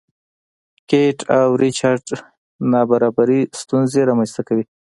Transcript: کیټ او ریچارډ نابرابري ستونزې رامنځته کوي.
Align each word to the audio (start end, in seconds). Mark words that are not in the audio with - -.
کیټ 0.89 1.17
او 1.39 1.49
ریچارډ 1.63 2.05
نابرابري 2.71 3.41
ستونزې 3.61 4.01
رامنځته 4.09 4.41
کوي. 4.47 4.65